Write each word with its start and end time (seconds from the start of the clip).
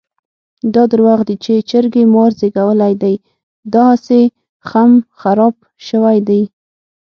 دا 0.73 0.83
درواغ 0.91 1.19
دي 1.27 1.35
چې 1.45 1.53
چرګې 1.69 2.03
مار 2.13 2.31
زېږولی 2.39 2.93
دی؛ 3.01 3.15
داهسې 3.73 4.21
خم 4.67 4.91
خراپ 5.19 5.55
شوی 5.87 6.17
دی. 6.27 6.41